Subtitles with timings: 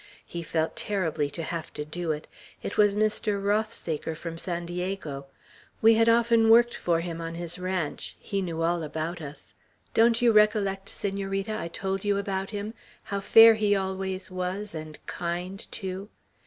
[0.25, 2.25] He felt terribly to have to do it.
[2.63, 3.39] It was Mr.
[3.39, 5.27] Rothsaker, from San Diego.
[5.79, 8.15] We had often worked for him on his ranch.
[8.19, 9.53] He knew all about us.
[9.93, 14.97] Don't you recollect, Senorita, I told you about him, how fair he always was, and
[15.05, 16.09] kind too?